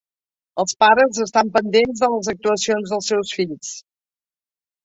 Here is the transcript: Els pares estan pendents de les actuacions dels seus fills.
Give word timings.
Els 0.63 0.77
pares 0.83 1.19
estan 1.25 1.51
pendents 1.59 2.01
de 2.05 2.09
les 2.13 2.31
actuacions 2.33 2.95
dels 2.95 3.13
seus 3.13 3.35
fills. 3.41 3.71